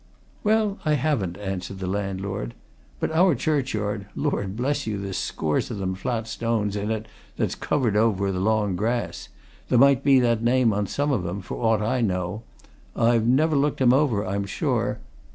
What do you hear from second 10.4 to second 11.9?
name on some of 'em, for aught